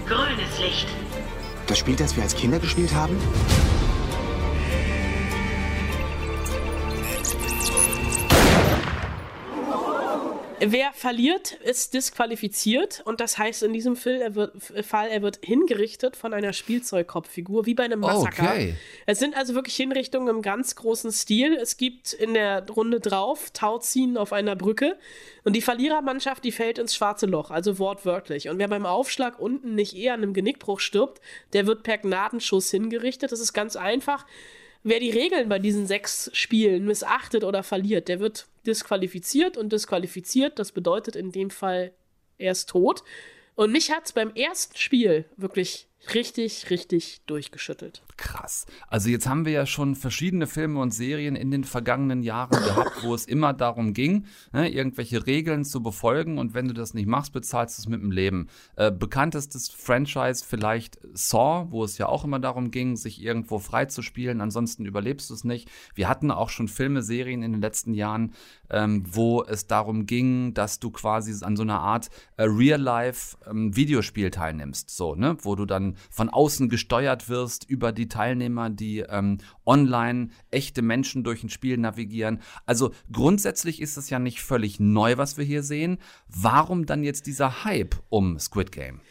[0.07, 0.87] grünes Licht.
[1.67, 3.17] Das Spiel, das wir als Kinder gespielt haben?
[10.71, 14.53] Wer verliert, ist disqualifiziert und das heißt in diesem Fall, er wird,
[14.85, 18.51] Fall, er wird hingerichtet von einer Spielzeugkopffigur, wie bei einem Massaker.
[18.51, 18.75] Okay.
[19.05, 21.55] Es sind also wirklich Hinrichtungen im ganz großen Stil.
[21.55, 24.97] Es gibt in der Runde drauf Tauziehen auf einer Brücke
[25.43, 28.49] und die Verlierermannschaft, die fällt ins schwarze Loch, also wortwörtlich.
[28.49, 31.21] Und wer beim Aufschlag unten nicht eher an einem Genickbruch stirbt,
[31.53, 33.31] der wird per Gnadenschuss hingerichtet.
[33.31, 34.25] Das ist ganz einfach.
[34.83, 40.59] Wer die Regeln bei diesen sechs Spielen missachtet oder verliert, der wird disqualifiziert und disqualifiziert.
[40.59, 41.93] Das bedeutet in dem Fall,
[42.37, 43.03] er ist tot.
[43.55, 48.03] Und mich hat es beim ersten Spiel wirklich richtig, richtig durchgeschüttelt.
[48.17, 48.65] Krass.
[48.87, 53.03] Also jetzt haben wir ja schon verschiedene Filme und Serien in den vergangenen Jahren gehabt,
[53.03, 57.07] wo es immer darum ging, ne, irgendwelche Regeln zu befolgen und wenn du das nicht
[57.07, 58.47] machst, bezahlst du es mit dem Leben.
[58.75, 63.85] Äh, bekanntestes Franchise vielleicht Saw, wo es ja auch immer darum ging, sich irgendwo frei
[63.85, 65.69] zu spielen, ansonsten überlebst du es nicht.
[65.95, 68.33] Wir hatten auch schon Filme, Serien in den letzten Jahren,
[68.69, 74.31] ähm, wo es darum ging, dass du quasi an so einer Art äh, Real-Life-Videospiel ähm,
[74.31, 79.39] teilnimmst, so, ne, wo du dann von außen gesteuert wirst über die Teilnehmer, die ähm,
[79.65, 82.41] online echte Menschen durch ein Spiel navigieren.
[82.65, 85.97] Also grundsätzlich ist es ja nicht völlig neu, was wir hier sehen.
[86.27, 89.01] Warum dann jetzt dieser Hype um Squid Game?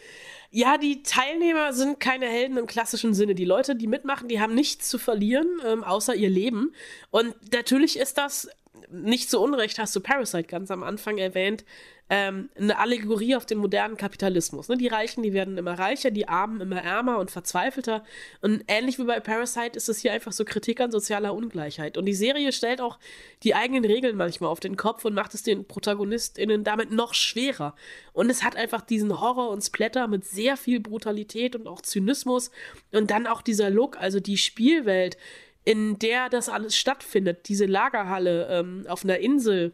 [0.56, 3.34] Ja, die Teilnehmer sind keine Helden im klassischen Sinne.
[3.34, 6.72] Die Leute, die mitmachen, die haben nichts zu verlieren, ähm, außer ihr Leben.
[7.10, 8.48] Und natürlich ist das
[8.90, 11.64] nicht zu Unrecht, hast du Parasite ganz am Anfang erwähnt,
[12.10, 14.68] ähm, eine Allegorie auf den modernen Kapitalismus.
[14.68, 14.76] Ne?
[14.76, 18.04] Die Reichen, die werden immer reicher, die Armen immer ärmer und verzweifelter.
[18.42, 21.96] Und ähnlich wie bei Parasite ist es hier einfach so Kritik an sozialer Ungleichheit.
[21.96, 22.98] Und die Serie stellt auch
[23.42, 27.74] die eigenen Regeln manchmal auf den Kopf und macht es den ProtagonistInnen damit noch schwerer.
[28.12, 32.50] Und es hat einfach diesen Horror und Splatter mit sehr viel Brutalität und auch Zynismus.
[32.92, 35.16] Und dann auch dieser Look, also die Spielwelt,
[35.64, 39.72] in der das alles stattfindet, diese Lagerhalle ähm, auf einer Insel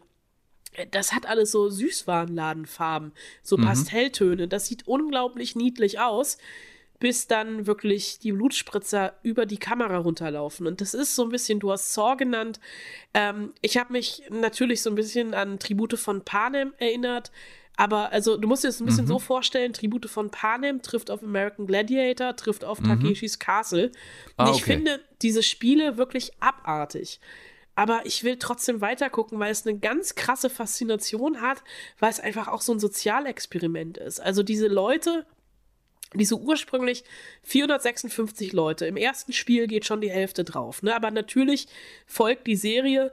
[0.91, 3.11] das hat alles so Süßwarenladenfarben,
[3.43, 3.65] so mhm.
[3.65, 4.47] Pastelltöne.
[4.47, 6.37] Das sieht unglaublich niedlich aus,
[6.99, 10.67] bis dann wirklich die Blutspritzer über die Kamera runterlaufen.
[10.67, 12.59] Und das ist so ein bisschen, du hast Saw genannt.
[13.13, 17.31] Ähm, ich habe mich natürlich so ein bisschen an Tribute von Panem erinnert.
[17.81, 19.09] Aber also du musst dir das ein bisschen mhm.
[19.09, 23.01] so vorstellen, Tribute von Panem trifft auf American Gladiator, trifft auf mhm.
[23.01, 23.87] Takeshis Castle.
[24.37, 27.19] Und ah, ich finde diese Spiele wirklich abartig
[27.73, 31.63] aber ich will trotzdem weitergucken, weil es eine ganz krasse Faszination hat,
[31.97, 34.19] weil es einfach auch so ein Sozialexperiment ist.
[34.19, 35.25] Also diese Leute,
[36.13, 37.03] diese ursprünglich
[37.41, 40.93] 456 Leute, im ersten Spiel geht schon die Hälfte drauf, ne?
[40.93, 41.67] aber natürlich
[42.05, 43.11] folgt die Serie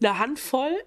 [0.00, 0.84] eine Handvoll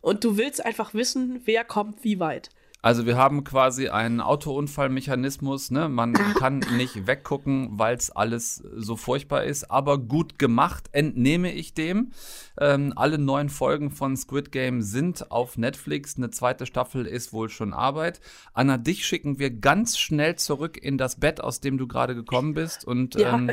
[0.00, 2.50] und du willst einfach wissen, wer kommt wie weit.
[2.82, 5.88] Also wir haben quasi einen Autounfallmechanismus, ne?
[5.88, 11.74] Man kann nicht weggucken, weil es alles so furchtbar ist, aber gut gemacht, entnehme ich
[11.74, 12.12] dem.
[12.58, 16.16] Ähm, alle neun Folgen von Squid Game sind auf Netflix.
[16.16, 18.20] Eine zweite Staffel ist wohl schon Arbeit.
[18.54, 22.54] Anna, dich schicken wir ganz schnell zurück in das Bett, aus dem du gerade gekommen
[22.54, 23.34] bist und ja.
[23.34, 23.50] ähm,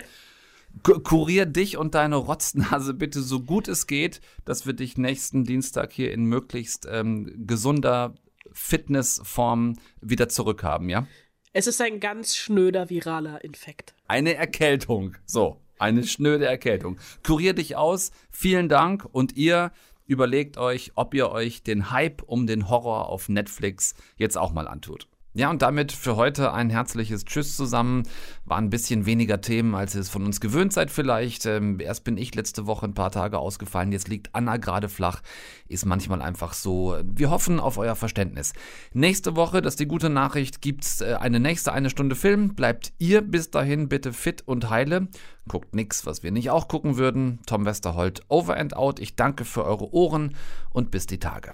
[0.84, 5.92] kurier dich und deine Rotznase bitte so gut es geht, dass wir dich nächsten Dienstag
[5.92, 8.14] hier in möglichst ähm, gesunder
[8.58, 11.08] Fitnessform wieder zurückhaben, ja?
[11.54, 13.96] Es ist ein ganz schnöder viraler Infekt.
[14.08, 15.16] Eine Erkältung.
[15.26, 16.98] So, eine schnöde Erkältung.
[17.26, 18.12] Kurier dich aus.
[18.30, 19.08] Vielen Dank.
[19.12, 19.72] Und ihr
[20.06, 24.68] überlegt euch, ob ihr euch den Hype um den Horror auf Netflix jetzt auch mal
[24.68, 25.08] antut.
[25.38, 28.08] Ja, und damit für heute ein herzliches Tschüss zusammen.
[28.46, 31.46] War ein bisschen weniger Themen, als ihr es von uns gewöhnt seid vielleicht.
[31.46, 35.22] Ähm, erst bin ich letzte Woche ein paar Tage ausgefallen, jetzt liegt Anna gerade flach.
[35.68, 36.98] Ist manchmal einfach so.
[37.04, 38.54] Wir hoffen auf euer Verständnis.
[38.94, 42.56] Nächste Woche, das ist die gute Nachricht, gibt's äh, eine nächste eine Stunde Film.
[42.56, 45.08] Bleibt ihr bis dahin bitte fit und heile.
[45.48, 47.42] Guckt nix, was wir nicht auch gucken würden.
[47.46, 49.00] Tom Westerholt, over and out.
[49.00, 50.36] Ich danke für eure Ohren
[50.72, 51.54] und bis die Tage.